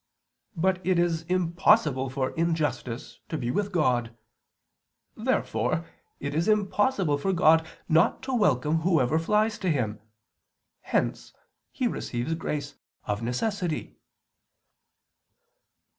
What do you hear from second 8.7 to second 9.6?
whoever flies